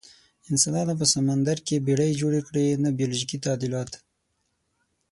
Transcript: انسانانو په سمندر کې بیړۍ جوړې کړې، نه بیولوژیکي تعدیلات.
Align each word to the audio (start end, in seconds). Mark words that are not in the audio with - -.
انسانانو 0.53 0.93
په 0.99 1.05
سمندر 1.13 1.57
کې 1.67 1.83
بیړۍ 1.85 2.11
جوړې 2.21 2.41
کړې، 2.47 2.65
نه 2.83 2.89
بیولوژیکي 2.97 3.37
تعدیلات. 3.45 3.91